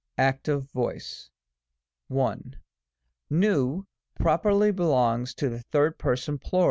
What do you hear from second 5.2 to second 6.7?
to the 3d Person Plur.